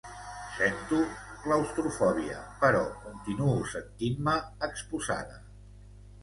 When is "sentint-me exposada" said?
3.75-5.39